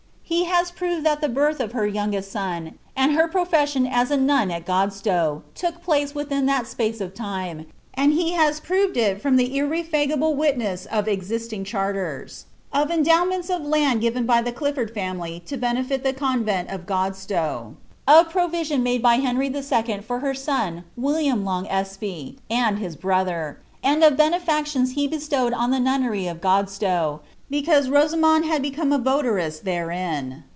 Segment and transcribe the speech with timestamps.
[0.33, 5.05] ihat tfas birth of her youngest son, and her profession as a nun at (joci
[5.05, 9.47] now, look place wilhin that apace of time, and he haa proved it from At
[9.47, 15.57] irrelrBpible witneas of existing charters, of endowments of Innda ^irea by the Clifford liimiiy to
[15.57, 17.73] benehl the convent of Oodstow,
[18.07, 20.01] of pro liion maile by Henry 11.
[20.01, 25.51] for her son Willium Long Espee and hia bro thrr, and of benefactions he bestowed
[25.51, 27.19] on the nunnery of Oodatow,
[27.51, 30.45] btRuue Rotoinond had beeome a votaress therein.